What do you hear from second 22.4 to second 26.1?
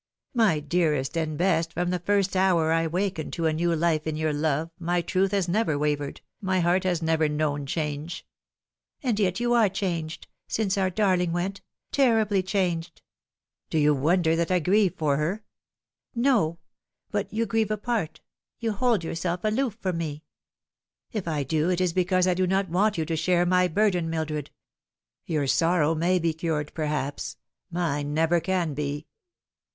not want you to share my burden, Mildred. Your sorrow